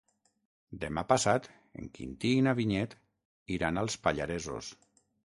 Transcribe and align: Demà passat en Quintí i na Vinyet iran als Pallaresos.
Demà 0.85 1.01
passat 1.11 1.49
en 1.81 1.91
Quintí 1.97 2.31
i 2.37 2.39
na 2.47 2.53
Vinyet 2.61 2.97
iran 3.59 3.79
als 3.83 3.99
Pallaresos. 4.07 4.73